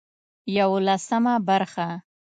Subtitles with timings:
[0.59, 1.87] يولسمه برخه